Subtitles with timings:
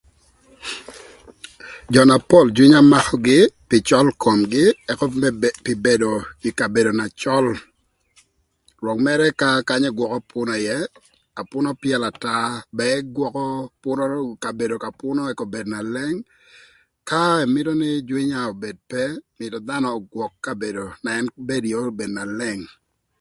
[1.93, 5.29] Jö na pol jwïnya mökögï pï cöl komgï ëka me
[5.63, 6.11] pï bedo
[6.47, 7.45] ï kabedo na cöl
[8.81, 10.79] rwök mërë ka kanya ëgwökö pünö ïë,
[11.35, 12.35] na pünö pyëlö ata
[12.77, 13.45] ba ëgwökö
[14.43, 16.19] ka bedo ka pünö ëk obed na leng,
[17.09, 19.01] ka ëmïtö nï jwïnya obed pe
[19.37, 22.63] mïtö dhanö ögwök ka bedo na ën bedo ïë obed na leng.